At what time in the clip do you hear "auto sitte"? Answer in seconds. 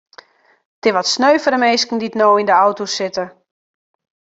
2.65-3.25